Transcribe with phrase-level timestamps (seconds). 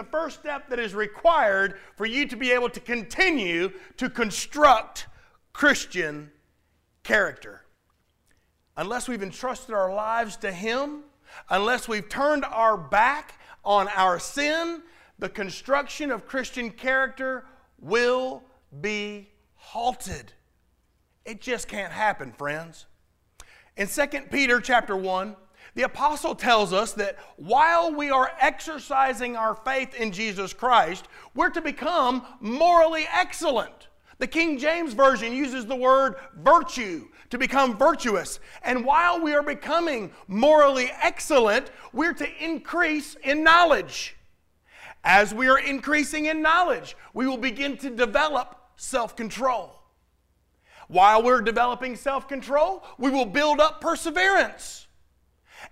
[0.00, 5.06] the first step that is required for you to be able to continue to construct
[5.52, 6.30] Christian
[7.02, 7.66] character.
[8.78, 11.02] Unless we've entrusted our lives to Him,
[11.50, 14.82] unless we've turned our back on our sin,
[15.18, 17.44] the construction of Christian character
[17.78, 18.42] will
[18.80, 20.32] be halted.
[21.26, 22.86] It just can't happen, friends.
[23.76, 25.36] In 2 Peter chapter 1,
[25.74, 31.50] the apostle tells us that while we are exercising our faith in Jesus Christ, we're
[31.50, 33.88] to become morally excellent.
[34.18, 38.40] The King James Version uses the word virtue to become virtuous.
[38.62, 44.16] And while we are becoming morally excellent, we're to increase in knowledge.
[45.02, 49.80] As we are increasing in knowledge, we will begin to develop self control.
[50.88, 54.88] While we're developing self control, we will build up perseverance.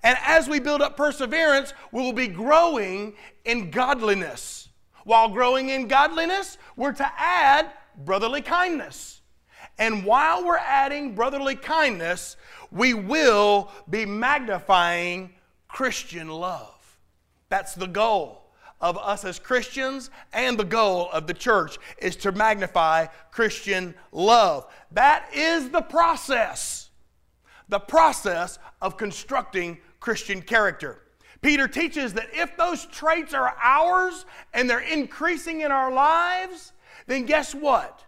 [0.02, 4.69] And as we build up perseverance, we will be growing in godliness.
[5.05, 7.70] While growing in godliness, we're to add
[8.05, 9.22] brotherly kindness.
[9.78, 12.36] And while we're adding brotherly kindness,
[12.70, 15.30] we will be magnifying
[15.69, 16.98] Christian love.
[17.48, 18.42] That's the goal
[18.80, 24.67] of us as Christians and the goal of the church is to magnify Christian love.
[24.92, 26.88] That is the process.
[27.69, 31.02] The process of constructing Christian character.
[31.41, 36.72] Peter teaches that if those traits are ours and they're increasing in our lives,
[37.06, 38.05] then guess what?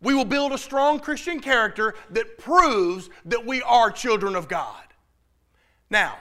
[0.00, 4.82] We will build a strong Christian character that proves that we are children of God.
[5.90, 6.16] Now,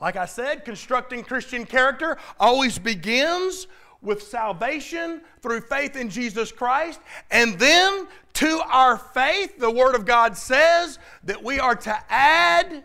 [0.00, 3.66] like I said, constructing Christian character always begins
[4.02, 7.00] with salvation through faith in Jesus Christ.
[7.30, 12.84] And then to our faith, the Word of God says that we are to add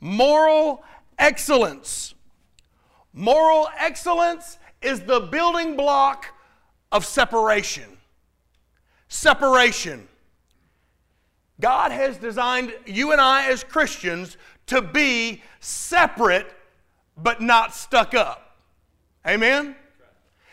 [0.00, 0.82] moral
[1.18, 2.14] excellence.
[3.12, 6.26] Moral excellence is the building block
[6.90, 7.98] of separation.
[9.08, 10.08] Separation.
[11.60, 14.36] God has designed you and I as Christians
[14.66, 16.52] to be separate
[17.16, 18.56] but not stuck up.
[19.26, 19.76] Amen?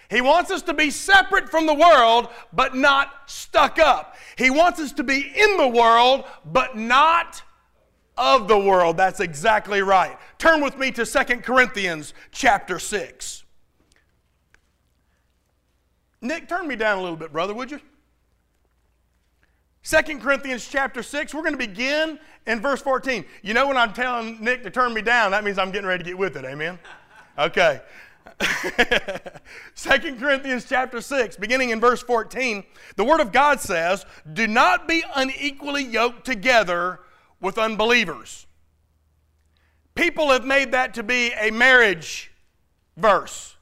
[0.09, 4.15] He wants us to be separate from the world but not stuck up.
[4.37, 7.43] He wants us to be in the world but not
[8.17, 8.97] of the world.
[8.97, 10.17] That's exactly right.
[10.39, 13.43] Turn with me to Second Corinthians chapter 6.
[16.21, 17.79] Nick, turn me down a little bit, brother, would you?
[19.83, 23.23] Second Corinthians chapter 6, we're going to begin in verse 14.
[23.41, 26.03] You know when I'm telling Nick to turn me down, that means I'm getting ready
[26.03, 26.45] to get with it.
[26.45, 26.77] Amen?
[27.37, 27.79] Okay.
[29.73, 32.63] Second Corinthians chapter 6, beginning in verse 14,
[32.95, 36.99] the Word of God says, Do not be unequally yoked together
[37.41, 38.47] with unbelievers.
[39.95, 42.31] People have made that to be a marriage
[42.95, 43.55] verse.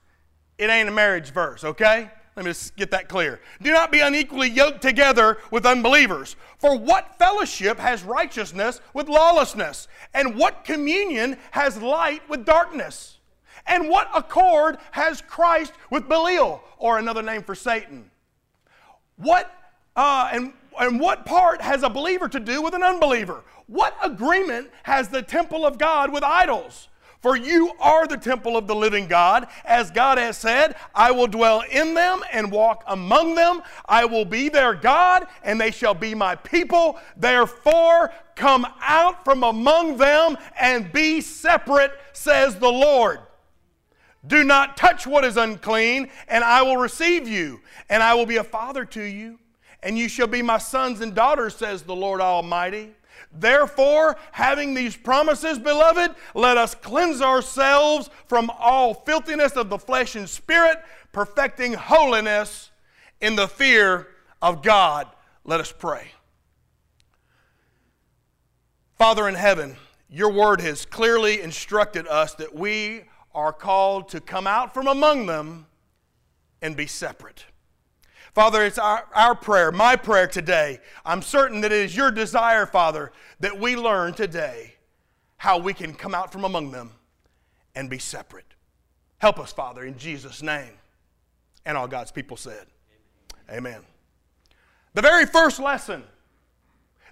[0.57, 2.11] It ain't a marriage verse, okay?
[2.35, 3.41] Let me just get that clear.
[3.63, 6.35] Do not be unequally yoked together with unbelievers.
[6.59, 9.87] For what fellowship has righteousness with lawlessness?
[10.13, 13.16] And what communion has light with darkness?
[13.67, 18.09] And what accord has Christ with Belial, or another name for Satan?
[19.17, 19.51] What
[19.95, 23.43] uh, and and what part has a believer to do with an unbeliever?
[23.67, 26.87] What agreement has the temple of God with idols?
[27.19, 29.47] For you are the temple of the living God.
[29.65, 33.63] As God has said, I will dwell in them and walk among them.
[33.87, 36.99] I will be their God, and they shall be my people.
[37.17, 43.19] Therefore, come out from among them and be separate, says the Lord.
[44.25, 48.37] Do not touch what is unclean, and I will receive you, and I will be
[48.37, 49.39] a father to you,
[49.83, 52.93] and you shall be my sons and daughters, says the Lord Almighty.
[53.31, 60.15] Therefore, having these promises, beloved, let us cleanse ourselves from all filthiness of the flesh
[60.15, 62.71] and spirit, perfecting holiness
[63.21, 64.07] in the fear
[64.41, 65.07] of God.
[65.43, 66.11] Let us pray.
[68.97, 69.75] Father in heaven,
[70.09, 73.03] your word has clearly instructed us that we
[73.37, 75.67] are called to come out from among them
[76.59, 77.45] and be separate.
[78.33, 80.79] Father, it's our, our prayer, my prayer today.
[81.05, 84.73] I'm certain that it is your desire, Father, that we learn today
[85.37, 86.89] how we can come out from among them
[87.75, 88.55] and be separate.
[89.19, 90.71] Help us, Father, in Jesus' name.
[91.63, 92.65] And all God's people said,
[93.51, 93.73] Amen.
[93.73, 93.81] Amen.
[94.95, 96.03] The very first lesson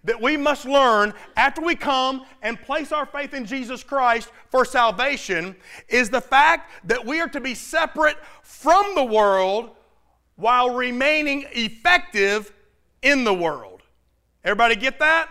[0.06, 4.63] that we must learn after we come and place our faith in Jesus Christ for
[4.63, 5.56] salvation
[5.90, 9.72] is the fact that we are to be separate from the world
[10.36, 12.54] while remaining effective
[13.02, 13.81] in the world.
[14.44, 15.30] Everybody get that?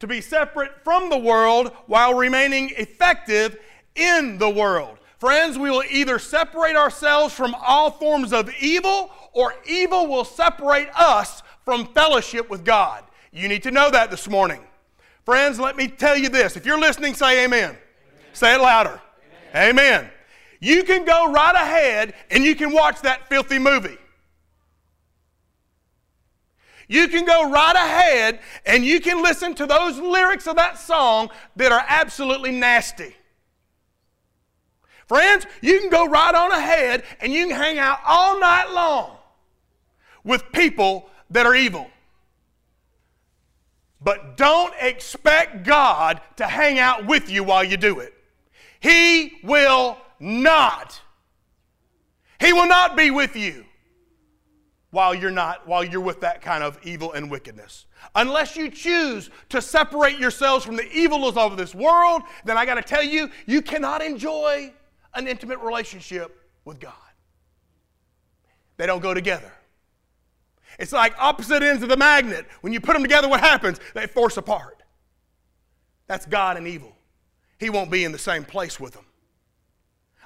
[0.00, 3.58] To be separate from the world while remaining effective
[3.94, 4.98] in the world.
[5.18, 10.88] friends, we will either separate ourselves from all forms of evil or evil will separate
[10.94, 13.02] us from fellowship with God.
[13.36, 14.62] You need to know that this morning.
[15.26, 16.56] Friends, let me tell you this.
[16.56, 17.64] If you're listening, say amen.
[17.70, 17.78] amen.
[18.32, 18.98] Say it louder.
[19.54, 19.68] Amen.
[19.70, 20.10] amen.
[20.58, 23.98] You can go right ahead and you can watch that filthy movie.
[26.88, 31.28] You can go right ahead and you can listen to those lyrics of that song
[31.56, 33.14] that are absolutely nasty.
[35.08, 39.18] Friends, you can go right on ahead and you can hang out all night long
[40.24, 41.90] with people that are evil.
[44.00, 48.14] But don't expect God to hang out with you while you do it.
[48.80, 51.00] He will not.
[52.38, 53.64] He will not be with you
[54.90, 57.86] while you're not while you're with that kind of evil and wickedness.
[58.14, 62.74] Unless you choose to separate yourselves from the evils of this world, then I got
[62.74, 64.72] to tell you, you cannot enjoy
[65.14, 66.92] an intimate relationship with God.
[68.76, 69.52] They don't go together.
[70.78, 72.46] It's like opposite ends of the magnet.
[72.60, 73.80] When you put them together, what happens?
[73.94, 74.82] They force apart.
[76.06, 76.96] That's God and evil.
[77.58, 79.06] He won't be in the same place with them.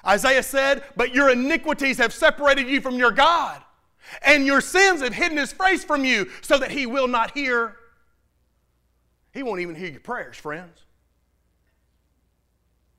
[0.05, 3.61] Isaiah said, But your iniquities have separated you from your God,
[4.23, 7.77] and your sins have hidden his face from you so that he will not hear.
[9.33, 10.83] He won't even hear your prayers, friends.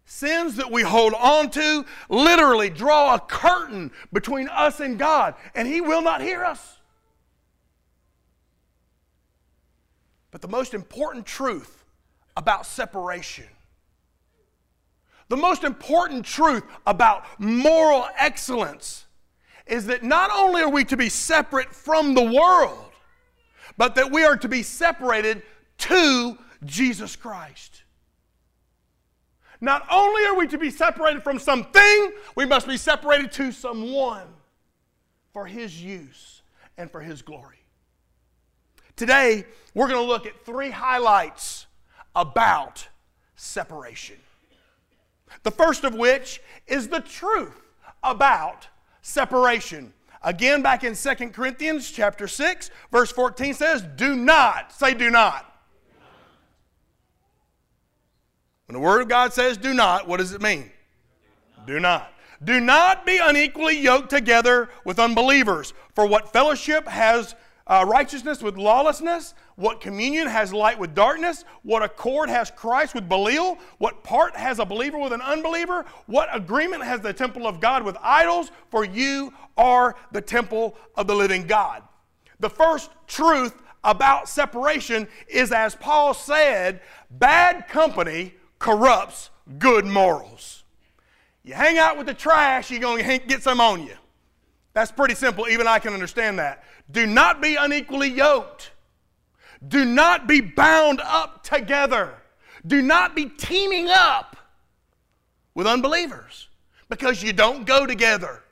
[0.06, 5.66] Sins that we hold on to literally draw a curtain between us and God, and
[5.68, 6.78] he will not hear us.
[10.32, 11.84] But the most important truth
[12.36, 13.46] about separation
[15.32, 19.06] the most important truth about moral excellence
[19.66, 22.90] is that not only are we to be separate from the world,
[23.78, 25.40] but that we are to be separated
[25.78, 26.36] to
[26.66, 27.82] Jesus Christ.
[29.58, 34.28] Not only are we to be separated from something, we must be separated to someone
[35.32, 36.42] for His use
[36.76, 37.61] and for His glory.
[38.96, 39.44] Today,
[39.74, 41.66] we're going to look at three highlights
[42.14, 42.88] about
[43.36, 44.16] separation.
[45.42, 47.60] The first of which is the truth
[48.02, 48.68] about
[49.00, 49.92] separation.
[50.22, 55.48] Again, back in 2 Corinthians chapter 6, verse 14 says, Do not, say do not.
[58.66, 60.70] When the Word of God says do not, what does it mean?
[61.66, 62.12] Do not.
[62.42, 65.74] Do not be unequally yoked together with unbelievers.
[65.94, 67.34] For what fellowship has
[67.66, 69.34] uh, righteousness with lawlessness?
[69.56, 71.44] What communion has light with darkness?
[71.62, 73.58] What accord has Christ with Belial?
[73.78, 75.84] What part has a believer with an unbeliever?
[76.06, 78.50] What agreement has the temple of God with idols?
[78.70, 81.82] For you are the temple of the living God.
[82.40, 83.54] The first truth
[83.84, 86.80] about separation is, as Paul said,
[87.10, 90.64] bad company corrupts good morals.
[91.42, 93.94] You hang out with the trash, you're going to get some on you.
[94.74, 95.48] That's pretty simple.
[95.48, 96.64] Even I can understand that.
[96.90, 98.70] Do not be unequally yoked.
[99.66, 102.14] Do not be bound up together.
[102.66, 104.36] Do not be teaming up
[105.54, 106.48] with unbelievers
[106.88, 108.42] because you don't go together.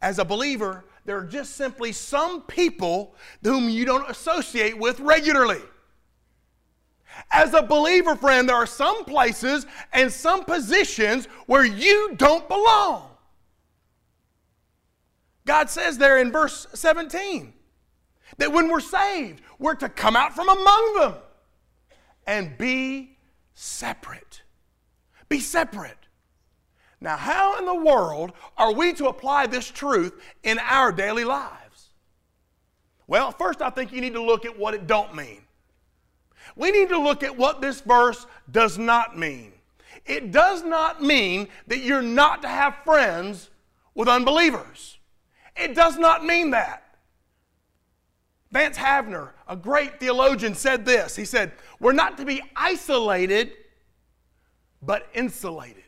[0.00, 5.62] As a believer, there are just simply some people whom you don't associate with regularly.
[7.32, 13.10] As a believer, friend, there are some places and some positions where you don't belong.
[15.48, 17.54] God says there in verse 17
[18.36, 21.14] that when we're saved, we're to come out from among them
[22.26, 23.16] and be
[23.54, 24.42] separate.
[25.30, 25.96] Be separate.
[27.00, 31.92] Now, how in the world are we to apply this truth in our daily lives?
[33.06, 35.40] Well, first I think you need to look at what it don't mean.
[36.56, 39.52] We need to look at what this verse does not mean.
[40.04, 43.48] It does not mean that you're not to have friends
[43.94, 44.97] with unbelievers.
[45.58, 46.84] It does not mean that.
[48.50, 51.16] Vance Havner, a great theologian, said this.
[51.16, 53.52] He said, We're not to be isolated,
[54.80, 55.82] but insulated.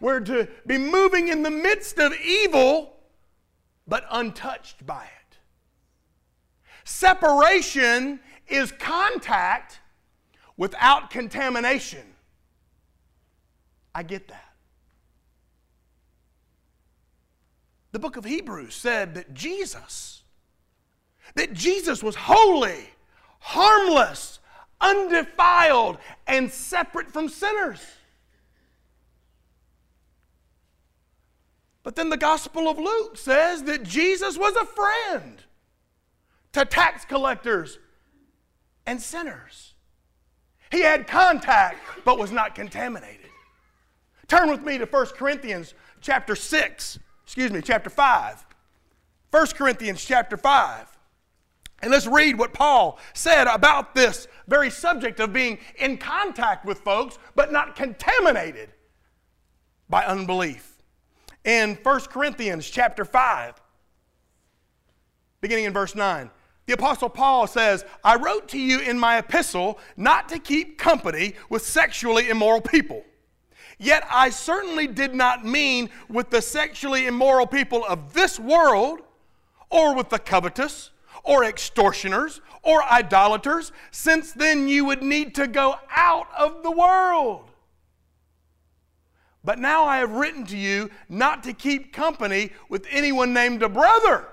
[0.00, 2.94] We're to be moving in the midst of evil,
[3.86, 5.38] but untouched by it.
[6.84, 9.80] Separation is contact
[10.56, 12.04] without contamination.
[13.94, 14.43] I get that.
[17.94, 20.24] The book of Hebrews said that Jesus,
[21.36, 22.90] that Jesus was holy,
[23.38, 24.40] harmless,
[24.80, 27.78] undefiled, and separate from sinners.
[31.84, 35.40] But then the Gospel of Luke says that Jesus was a friend
[36.50, 37.78] to tax collectors
[38.86, 39.74] and sinners.
[40.72, 43.30] He had contact but was not contaminated.
[44.26, 48.44] Turn with me to 1 Corinthians chapter 6, excuse me, chapter 5.
[49.30, 50.86] 1 Corinthians chapter 5.
[51.82, 56.78] And let's read what Paul said about this very subject of being in contact with
[56.78, 58.70] folks, but not contaminated
[59.88, 60.78] by unbelief.
[61.44, 63.60] In 1 Corinthians chapter 5,
[65.40, 66.30] beginning in verse 9,
[66.66, 71.34] the Apostle Paul says, I wrote to you in my epistle not to keep company
[71.50, 73.04] with sexually immoral people.
[73.78, 79.00] Yet I certainly did not mean with the sexually immoral people of this world,
[79.70, 80.90] or with the covetous,
[81.22, 87.50] or extortioners, or idolaters, since then you would need to go out of the world.
[89.42, 93.68] But now I have written to you not to keep company with anyone named a
[93.68, 94.28] brother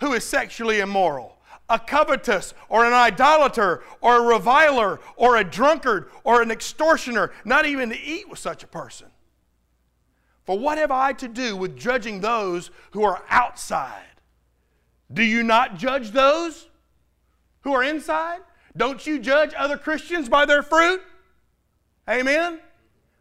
[0.00, 1.35] who is sexually immoral,
[1.68, 7.66] a covetous, or an idolater, or a reviler, or a drunkard, or an extortioner, not
[7.66, 9.08] even to eat with such a person.
[10.44, 14.04] For what have I to do with judging those who are outside?
[15.12, 16.68] Do you not judge those
[17.62, 18.40] who are inside?
[18.76, 21.02] Don't you judge other Christians by their fruit?
[22.08, 22.60] Amen?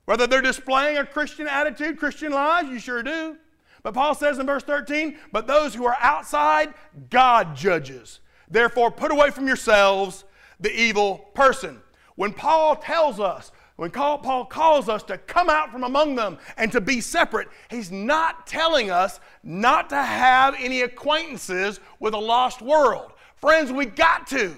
[0.05, 3.37] Whether they're displaying a Christian attitude, Christian lives, you sure do.
[3.81, 6.73] But Paul says in verse 13, but those who are outside,
[7.09, 8.19] God judges.
[8.49, 10.23] Therefore, put away from yourselves
[10.59, 11.81] the evil person.
[12.15, 16.71] When Paul tells us, when Paul calls us to come out from among them and
[16.71, 22.61] to be separate, he's not telling us not to have any acquaintances with a lost
[22.61, 23.11] world.
[23.35, 24.55] Friends, we got to.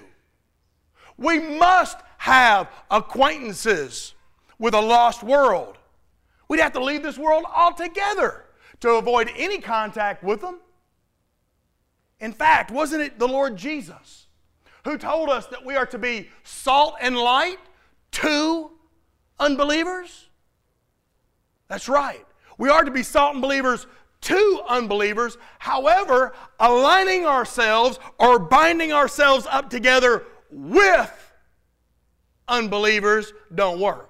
[1.16, 4.14] We must have acquaintances
[4.58, 5.78] with a lost world.
[6.48, 8.44] We'd have to leave this world altogether
[8.80, 10.60] to avoid any contact with them.
[12.20, 14.26] In fact, wasn't it the Lord Jesus
[14.84, 17.58] who told us that we are to be salt and light
[18.12, 18.70] to
[19.38, 20.28] unbelievers?
[21.68, 22.24] That's right.
[22.56, 23.86] We are to be salt and believers
[24.22, 25.36] to unbelievers.
[25.58, 31.12] However, aligning ourselves or binding ourselves up together with
[32.48, 34.07] unbelievers don't work.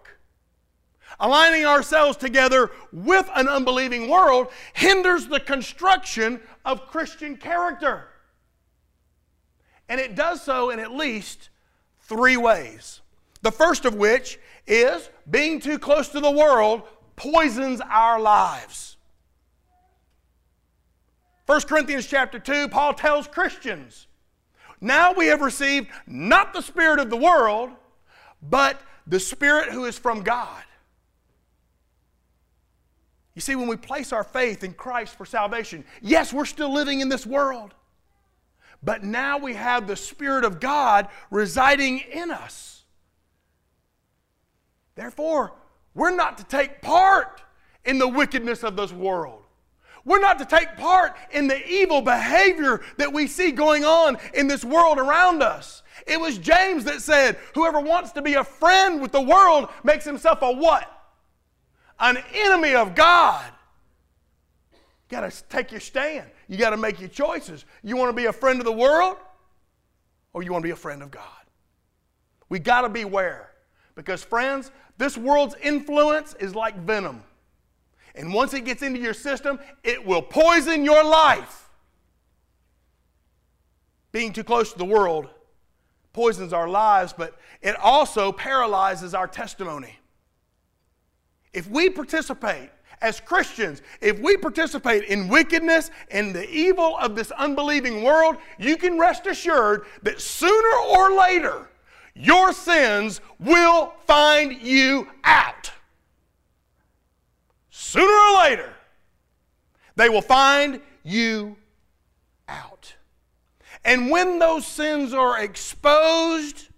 [1.20, 8.08] Aligning ourselves together with an unbelieving world hinders the construction of Christian character.
[9.88, 11.48] And it does so in at least
[12.02, 13.00] three ways.
[13.42, 16.82] The first of which is being too close to the world
[17.16, 18.96] poisons our lives.
[21.46, 24.06] 1 Corinthians chapter 2, Paul tells Christians,
[24.80, 27.70] now we have received not the spirit of the world,
[28.42, 30.62] but the spirit who is from God.
[33.38, 36.98] You see, when we place our faith in Christ for salvation, yes, we're still living
[36.98, 37.72] in this world,
[38.82, 42.82] but now we have the Spirit of God residing in us.
[44.96, 45.52] Therefore,
[45.94, 47.40] we're not to take part
[47.84, 49.44] in the wickedness of this world.
[50.04, 54.48] We're not to take part in the evil behavior that we see going on in
[54.48, 55.84] this world around us.
[56.08, 60.04] It was James that said, Whoever wants to be a friend with the world makes
[60.04, 60.97] himself a what?
[62.00, 63.44] An enemy of God.
[64.72, 64.78] You
[65.10, 66.28] got to take your stand.
[66.48, 67.64] You got to make your choices.
[67.82, 69.16] You want to be a friend of the world
[70.32, 71.24] or you want to be a friend of God?
[72.48, 73.50] We got to beware
[73.94, 77.22] because, friends, this world's influence is like venom.
[78.14, 81.68] And once it gets into your system, it will poison your life.
[84.12, 85.28] Being too close to the world
[86.12, 89.96] poisons our lives, but it also paralyzes our testimony.
[91.52, 97.30] If we participate as Christians, if we participate in wickedness and the evil of this
[97.32, 101.68] unbelieving world, you can rest assured that sooner or later,
[102.14, 105.70] your sins will find you out.
[107.70, 108.72] Sooner or later,
[109.94, 111.56] they will find you
[112.48, 112.96] out.
[113.84, 116.68] And when those sins are exposed,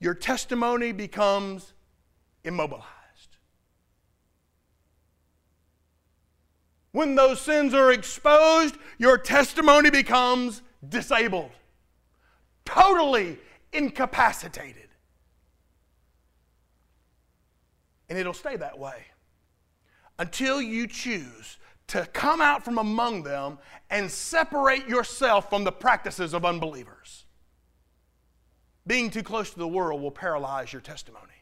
[0.00, 1.74] your testimony becomes
[2.44, 2.88] immobilized.
[6.92, 11.50] When those sins are exposed, your testimony becomes disabled,
[12.64, 13.38] totally
[13.72, 14.88] incapacitated.
[18.08, 19.04] And it'll stay that way
[20.18, 23.58] until you choose to come out from among them
[23.90, 27.26] and separate yourself from the practices of unbelievers.
[28.86, 31.37] Being too close to the world will paralyze your testimony.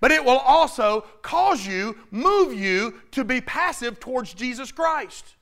[0.00, 5.36] But it will also cause you, move you to be passive towards Jesus Christ.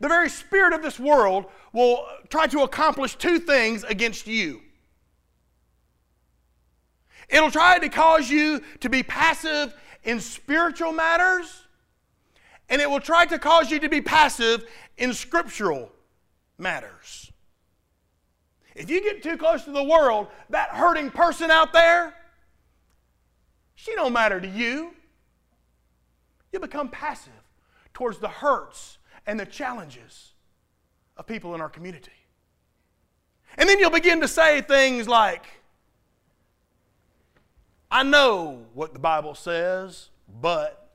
[0.00, 4.60] The very spirit of this world will try to accomplish two things against you.
[7.28, 11.64] It'll try to cause you to be passive in spiritual matters,
[12.68, 14.64] and it will try to cause you to be passive
[14.98, 15.90] in scriptural
[16.58, 17.32] matters.
[18.74, 22.14] If you get too close to the world, that hurting person out there,
[23.84, 24.94] she don't matter to you.
[26.52, 27.32] You become passive
[27.92, 30.32] towards the hurts and the challenges
[31.18, 32.10] of people in our community.
[33.58, 35.44] And then you'll begin to say things like,
[37.90, 40.08] I know what the Bible says,
[40.40, 40.90] but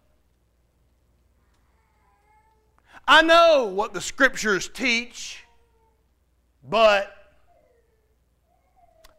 [3.07, 5.43] I know what the scriptures teach,
[6.67, 7.15] but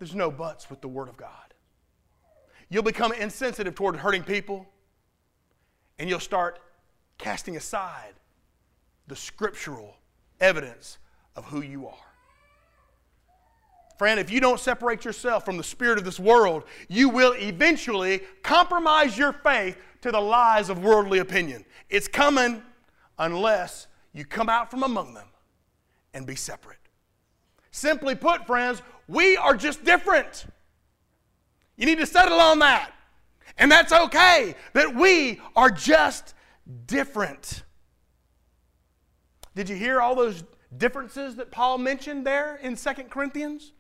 [0.00, 1.49] there's no buts with the Word of God.
[2.70, 4.66] You'll become insensitive toward hurting people,
[5.98, 6.60] and you'll start
[7.18, 8.14] casting aside
[9.08, 9.96] the scriptural
[10.40, 10.98] evidence
[11.36, 11.94] of who you are.
[13.98, 18.22] Friend, if you don't separate yourself from the spirit of this world, you will eventually
[18.42, 21.66] compromise your faith to the lies of worldly opinion.
[21.90, 22.62] It's coming
[23.18, 25.28] unless you come out from among them
[26.14, 26.78] and be separate.
[27.72, 30.46] Simply put, friends, we are just different.
[31.80, 32.92] You need to settle on that.
[33.56, 36.34] And that's okay that we are just
[36.86, 37.62] different.
[39.56, 40.44] Did you hear all those
[40.76, 43.72] differences that Paul mentioned there in Second Corinthians?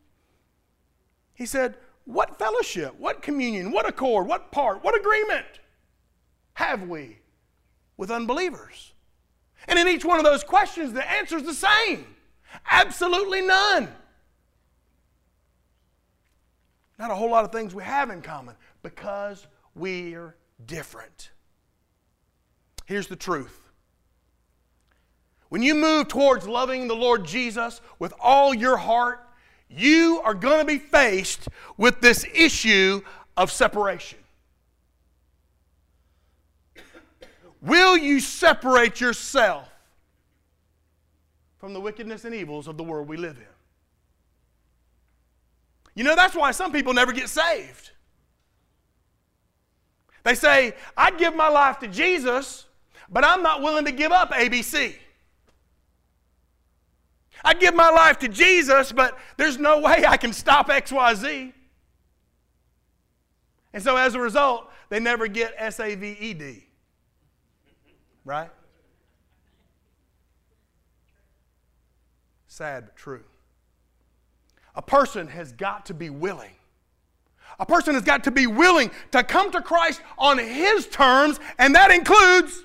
[1.34, 1.76] He said,
[2.06, 5.46] What fellowship, what communion, what accord, what part, what agreement
[6.54, 7.18] have we
[7.98, 8.94] with unbelievers?
[9.68, 12.06] And in each one of those questions, the answer is the same
[12.70, 13.92] absolutely none.
[17.00, 21.30] Not a whole lot of things we have in common because we're different.
[22.84, 23.58] Here's the truth.
[25.48, 29.26] When you move towards loving the Lord Jesus with all your heart,
[29.70, 33.00] you are going to be faced with this issue
[33.34, 34.18] of separation.
[37.62, 39.70] Will you separate yourself
[41.56, 43.59] from the wickedness and evils of the world we live in?
[45.94, 47.90] You know, that's why some people never get saved.
[50.22, 52.66] They say, I'd give my life to Jesus,
[53.08, 54.94] but I'm not willing to give up ABC.
[57.42, 61.52] I'd give my life to Jesus, but there's no way I can stop XYZ.
[63.72, 66.66] And so as a result, they never get S A V E D.
[68.24, 68.50] Right?
[72.48, 73.24] Sad but true.
[74.74, 76.52] A person has got to be willing.
[77.58, 81.74] A person has got to be willing to come to Christ on his terms, and
[81.74, 82.62] that includes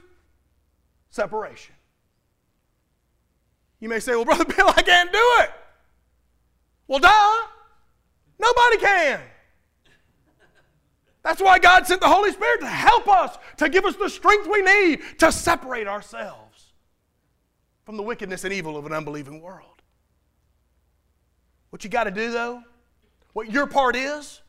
[1.09, 1.75] separation.
[3.79, 5.51] You may say, well, Brother Bill, I can't do it.
[6.87, 7.47] Well, duh.
[8.39, 9.21] Nobody can.
[11.23, 14.47] That's why God sent the Holy Spirit to help us, to give us the strength
[14.47, 16.73] we need to separate ourselves
[17.83, 19.74] from the wickedness and evil of an unbelieving world.
[21.75, 22.63] What you got to do, though,
[23.33, 24.41] what your part is,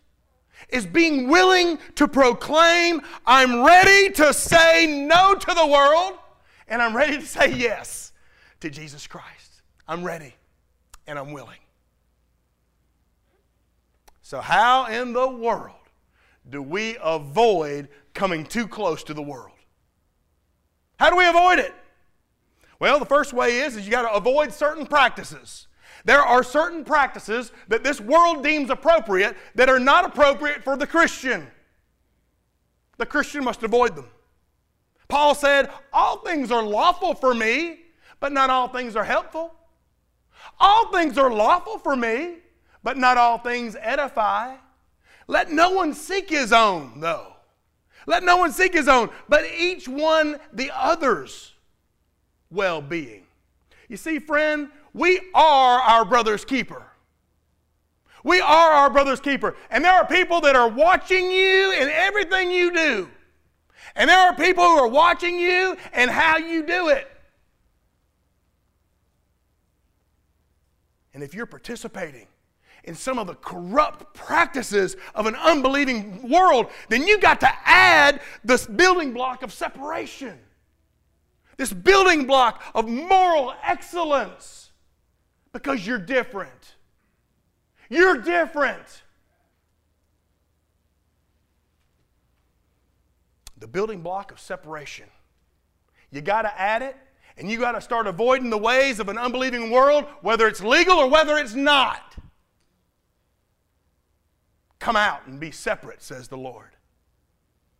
[0.68, 6.20] is being willing to proclaim, I'm ready to say no to the world,
[6.68, 8.12] and I'm ready to say yes
[8.60, 9.62] to Jesus Christ.
[9.88, 10.36] I'm ready
[11.08, 11.58] and I'm willing.
[14.22, 15.74] So, how in the world
[16.48, 19.56] do we avoid coming too close to the world?
[21.00, 21.74] How do we avoid it?
[22.78, 25.65] Well, the first way is, is you got to avoid certain practices.
[26.06, 30.86] There are certain practices that this world deems appropriate that are not appropriate for the
[30.86, 31.48] Christian.
[32.96, 34.06] The Christian must avoid them.
[35.08, 37.80] Paul said, All things are lawful for me,
[38.20, 39.52] but not all things are helpful.
[40.60, 42.36] All things are lawful for me,
[42.84, 44.54] but not all things edify.
[45.26, 47.32] Let no one seek his own, though.
[48.06, 51.52] Let no one seek his own, but each one the other's
[52.48, 53.24] well being.
[53.88, 56.82] You see, friend, we are our brother's keeper.
[58.24, 59.54] We are our brother's keeper.
[59.70, 63.10] And there are people that are watching you in everything you do.
[63.94, 67.08] And there are people who are watching you and how you do it.
[71.12, 72.26] And if you're participating
[72.84, 78.22] in some of the corrupt practices of an unbelieving world, then you got to add
[78.42, 80.38] this building block of separation,
[81.58, 84.65] this building block of moral excellence,
[85.56, 86.76] because you're different.
[87.88, 89.02] You're different.
[93.56, 95.06] The building block of separation.
[96.10, 96.94] You got to add it
[97.38, 100.98] and you got to start avoiding the ways of an unbelieving world, whether it's legal
[100.98, 102.16] or whether it's not.
[104.78, 106.76] Come out and be separate, says the Lord.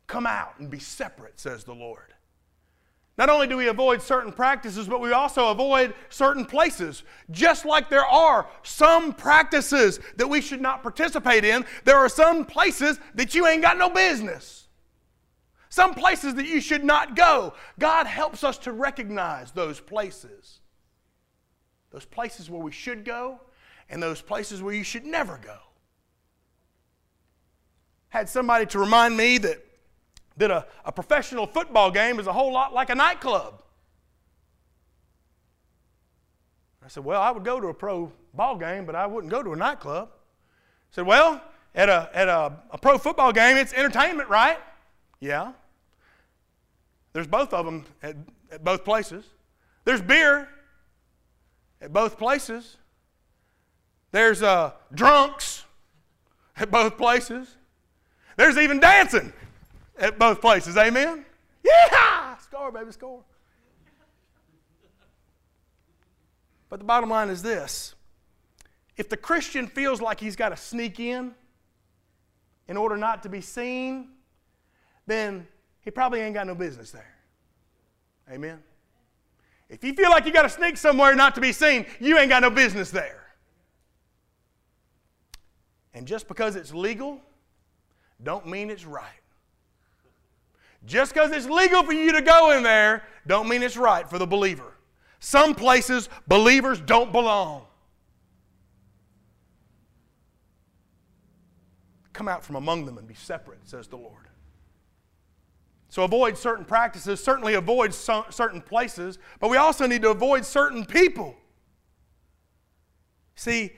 [0.06, 2.14] Come out and be separate, says the Lord.
[3.18, 7.02] Not only do we avoid certain practices, but we also avoid certain places.
[7.30, 12.44] Just like there are some practices that we should not participate in, there are some
[12.44, 14.68] places that you ain't got no business.
[15.70, 17.54] Some places that you should not go.
[17.78, 20.60] God helps us to recognize those places.
[21.90, 23.40] Those places where we should go
[23.88, 25.56] and those places where you should never go.
[28.08, 29.64] Had somebody to remind me that
[30.36, 33.62] that a, a professional football game is a whole lot like a nightclub.
[36.84, 39.42] I said, Well, I would go to a pro ball game, but I wouldn't go
[39.42, 40.08] to a nightclub.
[40.12, 41.42] I said, Well,
[41.74, 44.58] at a, at a, a pro football game, it's entertainment, right?
[45.20, 45.52] Yeah.
[47.12, 48.16] There's both of them at,
[48.52, 49.24] at both places.
[49.84, 50.48] There's beer
[51.80, 52.76] at both places.
[54.12, 55.64] There's uh, drunks
[56.56, 57.56] at both places.
[58.36, 59.32] There's even dancing
[59.98, 60.76] at both places.
[60.76, 61.24] Amen?
[61.64, 62.36] Yeah!
[62.38, 63.22] Score, baby, score.
[66.68, 67.94] But the bottom line is this
[68.96, 71.34] if the Christian feels like he's got to sneak in
[72.68, 74.10] in order not to be seen,
[75.06, 75.46] then
[75.82, 77.14] he probably ain't got no business there.
[78.30, 78.62] Amen?
[79.68, 82.30] If you feel like you got to sneak somewhere not to be seen, you ain't
[82.30, 83.24] got no business there.
[85.92, 87.20] And just because it's legal,
[88.22, 89.04] don't mean it's right.
[90.86, 94.18] Just because it's legal for you to go in there, don't mean it's right for
[94.18, 94.72] the believer.
[95.18, 97.66] Some places, believers don't belong.
[102.12, 104.28] Come out from among them and be separate, says the Lord.
[105.88, 110.84] So avoid certain practices, certainly avoid certain places, but we also need to avoid certain
[110.84, 111.34] people.
[113.34, 113.72] See,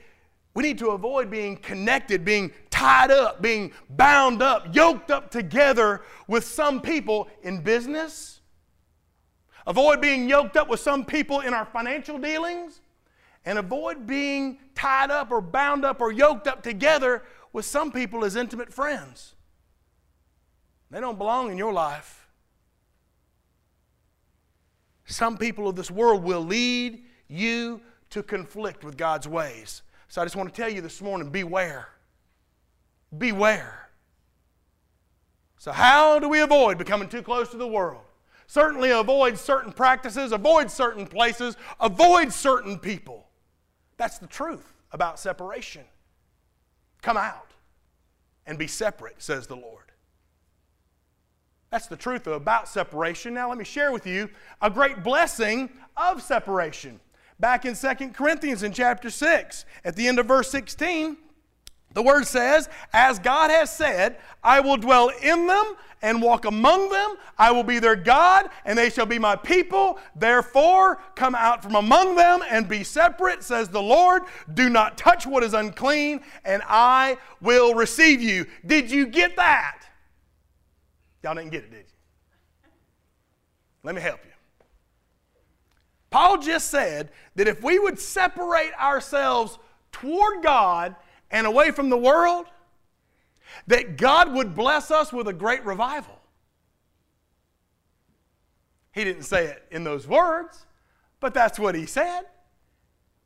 [0.53, 6.01] we need to avoid being connected, being tied up, being bound up, yoked up together
[6.27, 8.39] with some people in business.
[9.67, 12.79] Avoid being yoked up with some people in our financial dealings.
[13.43, 18.23] And avoid being tied up or bound up or yoked up together with some people
[18.23, 19.35] as intimate friends.
[20.89, 22.29] They don't belong in your life.
[25.05, 29.81] Some people of this world will lead you to conflict with God's ways.
[30.07, 31.89] So I just want to tell you this morning beware.
[33.17, 33.89] Beware.
[35.57, 38.03] So, how do we avoid becoming too close to the world?
[38.47, 43.27] Certainly avoid certain practices, avoid certain places, avoid certain people.
[43.97, 45.83] That's the truth about separation.
[47.01, 47.51] Come out
[48.45, 49.91] and be separate, says the Lord.
[51.69, 53.33] That's the truth about separation.
[53.33, 54.29] Now, let me share with you
[54.61, 56.99] a great blessing of separation
[57.39, 59.65] back in Second Corinthians in chapter 6.
[59.85, 61.17] At the end of verse 16,
[61.93, 66.89] the word says, As God has said, I will dwell in them and walk among
[66.89, 67.15] them.
[67.37, 69.99] I will be their God, and they shall be my people.
[70.15, 74.23] Therefore, come out from among them and be separate, says the Lord.
[74.53, 78.45] Do not touch what is unclean, and I will receive you.
[78.65, 79.81] Did you get that?
[81.23, 82.69] Y'all didn't get it, did you?
[83.83, 84.31] Let me help you.
[86.11, 89.59] Paul just said that if we would separate ourselves
[89.91, 90.95] toward God
[91.31, 92.45] and away from the world,
[93.67, 96.19] that God would bless us with a great revival.
[98.91, 100.65] He didn't say it in those words,
[101.19, 102.23] but that's what he said.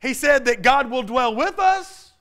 [0.01, 2.11] He said that God will dwell with us.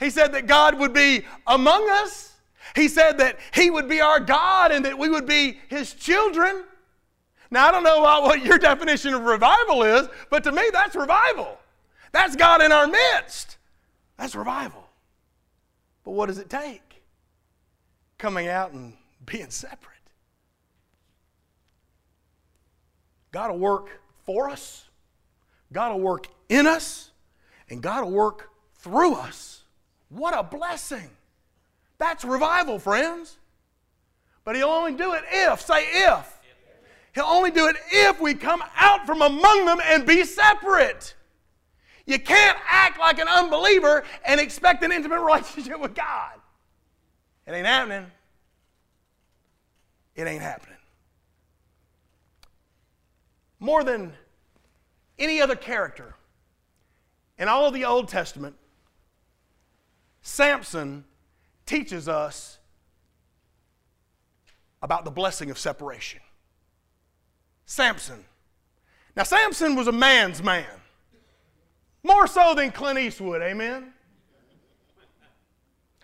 [0.00, 2.32] He said that God would be among us.
[2.74, 6.64] He said that He would be our God and that we would be His children.
[7.50, 10.96] Now, I don't know about what your definition of revival is, but to me, that's
[10.96, 11.58] revival.
[12.12, 13.57] That's God in our midst.
[14.18, 14.88] That's revival.
[16.04, 17.02] But what does it take?
[18.18, 18.94] Coming out and
[19.26, 19.94] being separate.
[23.30, 24.86] God will work for us,
[25.72, 27.10] God will work in us,
[27.70, 29.62] and God will work through us.
[30.08, 31.10] What a blessing!
[31.98, 33.36] That's revival, friends.
[34.44, 36.38] But He'll only do it if, say if,
[37.14, 41.14] He'll only do it if we come out from among them and be separate.
[42.08, 46.32] You can't act like an unbeliever and expect an intimate relationship with God.
[47.46, 48.06] It ain't happening.
[50.16, 50.78] It ain't happening.
[53.60, 54.14] More than
[55.18, 56.14] any other character
[57.38, 58.56] in all of the Old Testament,
[60.22, 61.04] Samson
[61.66, 62.58] teaches us
[64.80, 66.20] about the blessing of separation.
[67.66, 68.24] Samson.
[69.14, 70.64] Now, Samson was a man's man,
[72.02, 73.92] more so than Clint Eastwood, amen?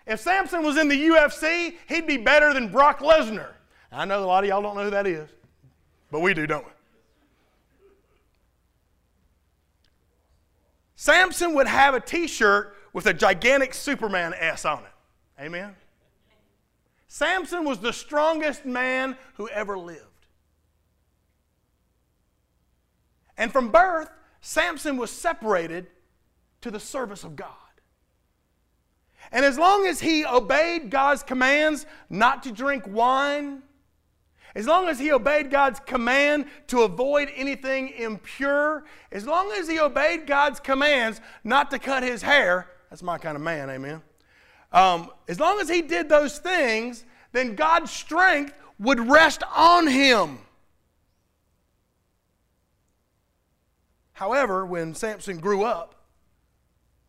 [0.05, 3.53] If Samson was in the UFC, he'd be better than Brock Lesnar.
[3.91, 5.29] I know a lot of y'all don't know who that is,
[6.11, 6.71] but we do, don't we?
[10.95, 15.41] Samson would have a t shirt with a gigantic Superman S on it.
[15.41, 15.75] Amen?
[17.07, 20.01] Samson was the strongest man who ever lived.
[23.37, 24.09] And from birth,
[24.45, 25.87] Samson was separated
[26.61, 27.49] to the service of God.
[29.31, 33.63] And as long as he obeyed God's commands not to drink wine,
[34.53, 39.79] as long as he obeyed God's command to avoid anything impure, as long as he
[39.79, 44.03] obeyed God's commands not to cut his hair, that's my kind of man, amen.
[44.71, 50.37] Um, as long as he did those things, then God's strength would rest on him.
[54.15, 55.93] However, when Samson grew up,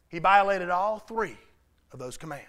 [0.09, 1.37] he violated all three
[1.93, 2.45] of those commands.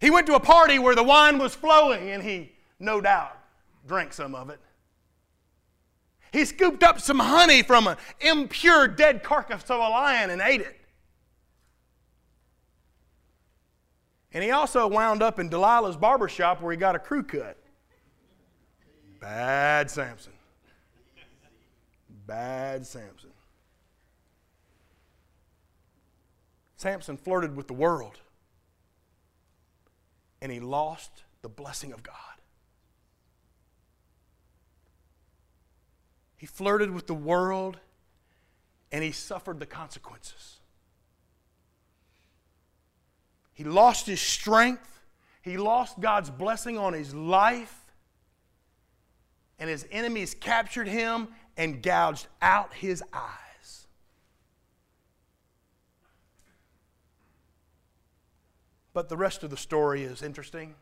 [0.00, 3.38] He went to a party where the wine was flowing and he, no doubt,
[3.86, 4.58] drank some of it.
[6.32, 10.62] He scooped up some honey from an impure dead carcass of a lion and ate
[10.62, 10.76] it.
[14.32, 17.56] And he also wound up in Delilah's barber shop where he got a crew cut.
[19.20, 20.32] Bad Samson.
[22.26, 23.30] Bad Samson.
[26.76, 28.20] Samson flirted with the world
[30.42, 32.14] and he lost the blessing of God.
[36.36, 37.78] He flirted with the world
[38.92, 40.58] and he suffered the consequences.
[43.54, 45.00] He lost his strength,
[45.40, 47.86] he lost God's blessing on his life,
[49.58, 53.86] and his enemies captured him and gouged out his eyes.
[58.92, 60.74] But the rest of the story is interesting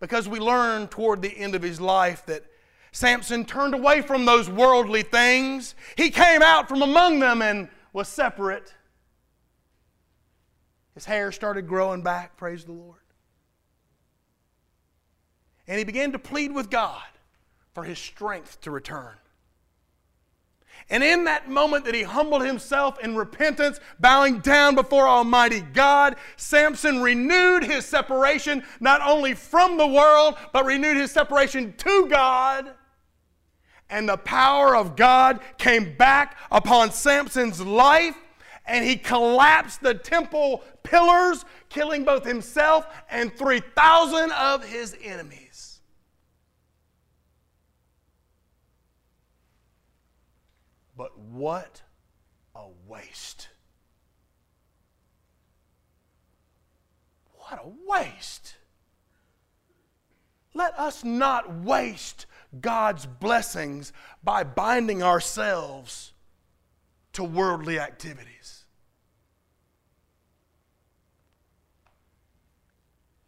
[0.00, 2.44] because we learn toward the end of his life that
[2.90, 5.74] Samson turned away from those worldly things.
[5.96, 8.74] He came out from among them and was separate.
[10.94, 12.98] His hair started growing back, praise the Lord.
[15.66, 17.04] And he began to plead with God
[17.72, 19.14] for his strength to return.
[20.90, 26.16] And in that moment that he humbled himself in repentance, bowing down before Almighty God,
[26.36, 32.72] Samson renewed his separation not only from the world, but renewed his separation to God.
[33.88, 38.16] And the power of God came back upon Samson's life,
[38.66, 45.51] and he collapsed the temple pillars, killing both himself and 3,000 of his enemies.
[51.02, 51.82] But what
[52.54, 53.48] a waste.
[57.32, 58.54] What a waste.
[60.54, 62.26] Let us not waste
[62.60, 66.12] God's blessings by binding ourselves
[67.14, 68.64] to worldly activities.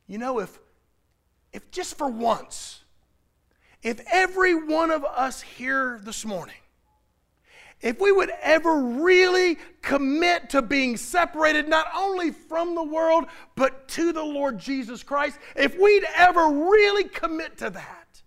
[0.06, 0.60] You know, if,
[1.52, 2.84] if just for once,
[3.82, 6.54] if every one of us here this morning
[7.84, 13.86] if we would ever really commit to being separated not only from the world, but
[13.88, 18.22] to the Lord Jesus Christ, if we'd ever really commit to that,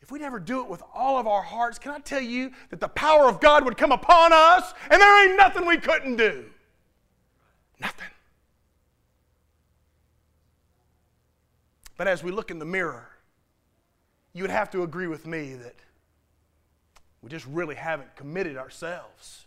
[0.00, 2.80] if we'd ever do it with all of our hearts, can I tell you that
[2.80, 6.46] the power of God would come upon us and there ain't nothing we couldn't do?
[7.78, 8.08] Nothing.
[11.98, 13.10] But as we look in the mirror,
[14.32, 15.74] you would have to agree with me that
[17.22, 19.46] we just really haven't committed ourselves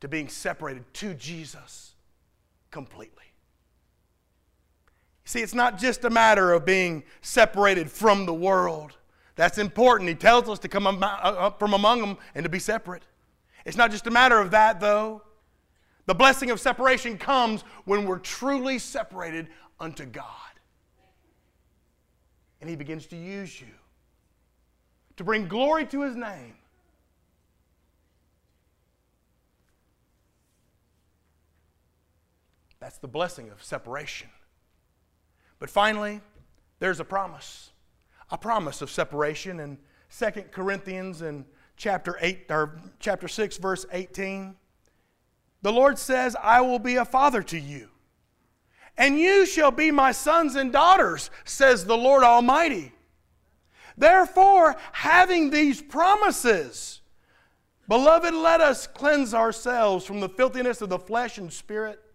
[0.00, 1.94] to being separated to Jesus
[2.70, 3.24] completely.
[5.24, 8.96] See, it's not just a matter of being separated from the world.
[9.36, 10.08] That's important.
[10.08, 13.02] He tells us to come uh, up from among them and to be separate.
[13.64, 15.22] It's not just a matter of that, though.
[16.06, 20.24] The blessing of separation comes when we're truly separated unto God.
[22.60, 23.68] And He begins to use you
[25.16, 26.54] to bring glory to His name
[32.80, 34.28] That's the blessing of separation.
[35.58, 36.20] But finally,
[36.78, 37.72] there's a promise.
[38.30, 39.78] A promise of separation in
[40.10, 41.44] 2 Corinthians and
[41.76, 44.56] chapter 8 or chapter 6 verse 18.
[45.62, 47.90] The Lord says, "I will be a father to you,
[48.96, 52.94] and you shall be my sons and daughters," says the Lord Almighty.
[53.96, 57.00] Therefore, having these promises,
[57.88, 62.07] beloved, let us cleanse ourselves from the filthiness of the flesh and spirit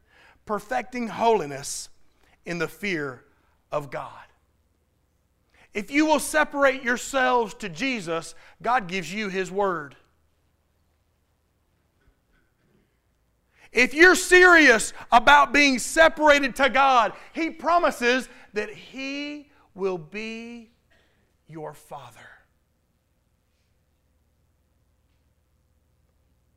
[0.45, 1.89] perfecting holiness
[2.45, 3.23] in the fear
[3.71, 4.09] of God.
[5.73, 9.95] If you will separate yourselves to Jesus, God gives you His Word.
[13.71, 20.69] If you're serious about being separated to God, He promises that He will be
[21.47, 22.19] your Father.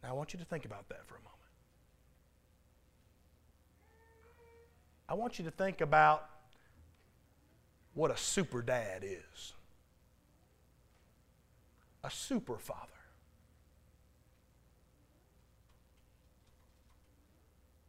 [0.02, 1.35] Now, I want you to think about that for a moment.
[5.08, 6.28] I want you to think about
[7.94, 9.52] what a super dad is
[12.06, 12.92] a super father.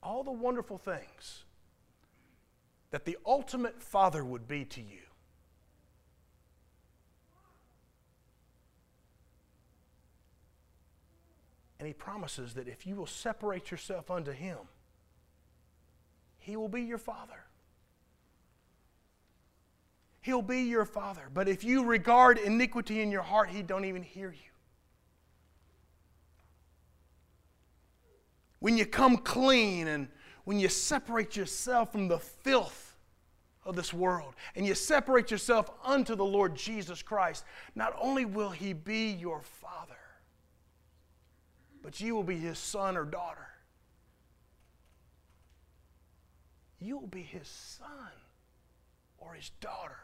[0.02, 1.44] All the wonderful things
[2.90, 5.02] that the ultimate father would be to you.
[11.80, 14.58] And he promises that if you will separate yourself unto him,
[16.48, 17.44] he will be your father.
[20.22, 21.24] He'll be your father.
[21.34, 24.50] But if you regard iniquity in your heart, he don't even hear you.
[28.60, 30.08] When you come clean and
[30.46, 32.96] when you separate yourself from the filth
[33.66, 37.44] of this world and you separate yourself unto the Lord Jesus Christ,
[37.76, 40.00] not only will he be your father,
[41.84, 43.50] but you will be his son or daughter.
[46.80, 48.12] You will be his son
[49.18, 49.98] or his daughter.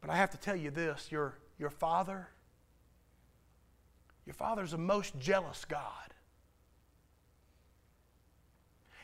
[0.00, 2.28] But I have to tell you this your, your father,
[4.26, 6.14] your father's a most jealous God.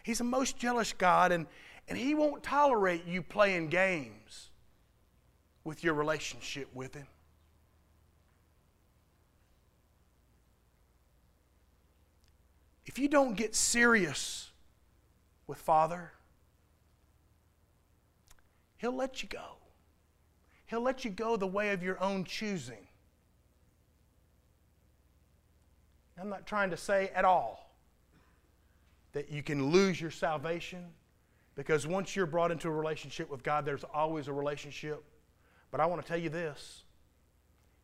[0.03, 1.47] He's a most jealous God, and,
[1.89, 4.51] and he won't tolerate you playing games
[5.65, 7.09] with your relationship with him.
[12.87, 14.51] If you don't get serious
[15.47, 16.13] with Father,
[18.79, 19.57] He'll let you go.
[20.67, 22.87] He'll let you go the way of your own choosing.
[26.21, 27.71] I'm not trying to say at all
[29.13, 30.85] that you can lose your salvation
[31.55, 35.03] because once you're brought into a relationship with God, there's always a relationship.
[35.71, 36.85] But I want to tell you this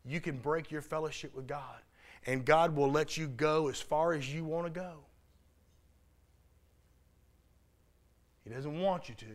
[0.05, 1.79] you can break your fellowship with God
[2.25, 4.93] and God will let you go as far as you want to go.
[8.43, 9.25] He doesn't want you to.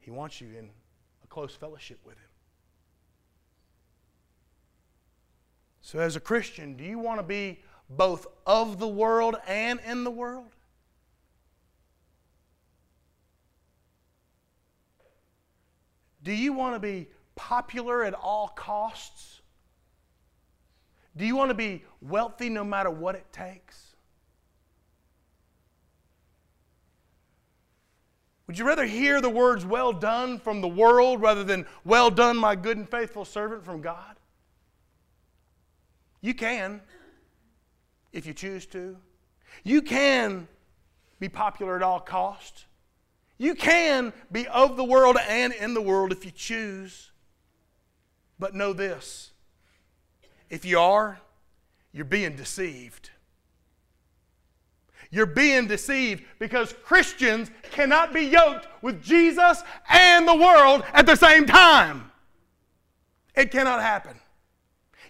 [0.00, 0.70] He wants you in
[1.22, 2.28] a close fellowship with Him.
[5.80, 10.04] So, as a Christian, do you want to be both of the world and in
[10.04, 10.54] the world?
[16.22, 19.40] Do you want to be popular at all costs?
[21.16, 23.94] Do you want to be wealthy no matter what it takes?
[28.46, 32.36] Would you rather hear the words, well done, from the world rather than, well done,
[32.36, 34.16] my good and faithful servant, from God?
[36.20, 36.80] You can,
[38.12, 38.96] if you choose to.
[39.62, 40.46] You can
[41.20, 42.66] be popular at all costs.
[43.38, 47.12] You can be of the world and in the world if you choose.
[48.44, 49.30] But know this
[50.50, 51.18] if you are,
[51.92, 53.08] you're being deceived.
[55.10, 61.16] You're being deceived because Christians cannot be yoked with Jesus and the world at the
[61.16, 62.10] same time.
[63.34, 64.20] It cannot happen.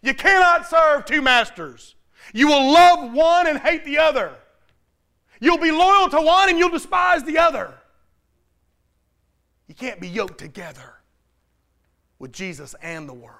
[0.00, 1.96] You cannot serve two masters.
[2.32, 4.30] You will love one and hate the other.
[5.40, 7.74] You'll be loyal to one and you'll despise the other.
[9.66, 10.93] You can't be yoked together
[12.18, 13.38] with Jesus and the world.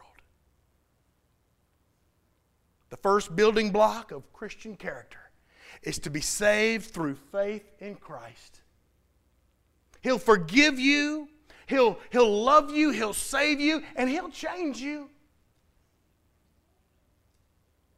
[2.91, 5.19] The first building block of Christian character
[5.83, 8.61] is to be saved through faith in Christ.
[10.01, 11.29] He'll forgive you,
[11.67, 15.11] he'll, he'll love you, He'll save you, and He'll change you.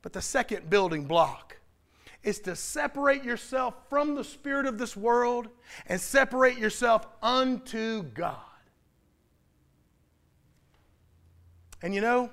[0.03, 1.57] But the second building block
[2.22, 5.48] is to separate yourself from the spirit of this world
[5.86, 8.36] and separate yourself unto God.
[11.87, 12.30] And you know,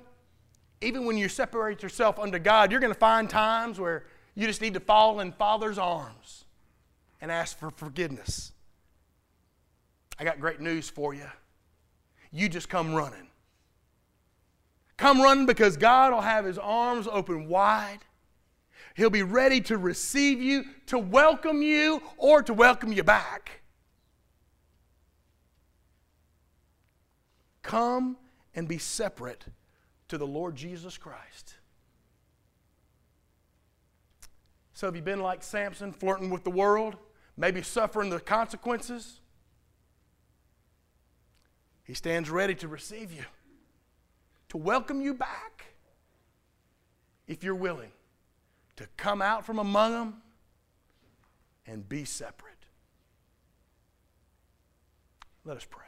[0.80, 4.02] even when you separate yourself unto God, you're going to find times where
[4.34, 6.44] you just need to fall in Father's arms
[7.20, 8.50] and ask for forgiveness.
[10.18, 11.28] I got great news for you.
[12.32, 13.28] You just come running.
[14.96, 18.00] Come running because God will have his arms open wide.
[18.96, 23.60] He'll be ready to receive you, to welcome you, or to welcome you back.
[27.62, 28.16] Come
[28.54, 29.44] and be separate
[30.08, 31.54] to the Lord Jesus Christ.
[34.72, 36.96] So, have you been like Samson, flirting with the world,
[37.36, 39.20] maybe suffering the consequences?
[41.84, 43.24] He stands ready to receive you,
[44.48, 45.66] to welcome you back
[47.26, 47.92] if you're willing
[48.76, 50.22] to come out from among them
[51.66, 52.52] and be separate.
[55.44, 55.84] Let us pray.